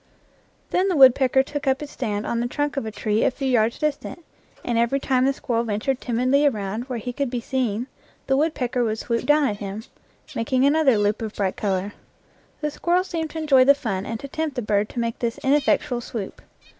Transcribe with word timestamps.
Then 0.71 0.87
the 0.87 0.95
woodpecker 0.95 1.43
took 1.43 1.67
up 1.67 1.79
his 1.79 1.91
stand 1.91 2.25
on 2.25 2.39
the 2.39 2.47
trunk 2.47 2.75
of 2.75 2.87
a 2.87 2.91
tree 2.91 3.23
a 3.23 3.29
few 3.29 3.47
yards 3.47 3.77
distant, 3.77 4.25
and 4.65 4.75
every 4.75 4.99
time 4.99 5.25
the 5.25 5.31
squirrel 5.31 5.63
ventured 5.63 6.01
timidly 6.01 6.43
around 6.47 6.85
where 6.85 6.97
he 6.97 7.13
could 7.13 7.29
be 7.29 7.39
seen 7.39 7.85
the 8.25 8.35
woodpecker 8.35 8.83
would 8.83 8.97
swoop 8.97 9.27
down 9.27 9.43
at 9.47 9.57
him, 9.57 9.83
making 10.33 10.65
another 10.65 10.97
loop 10.97 11.21
of 11.21 11.35
bright 11.35 11.55
color. 11.55 11.93
The 12.61 12.71
squirrel 12.71 13.03
seemed 13.03 13.29
to 13.29 13.37
enjoy 13.37 13.63
the 13.63 13.75
fun 13.75 14.07
and 14.07 14.19
to 14.21 14.27
tempt 14.27 14.55
the 14.55 14.63
bird 14.63 14.89
to 14.89 14.99
make 14.99 15.19
this 15.19 15.37
ineffectual 15.43 16.01
swoop. 16.01 16.41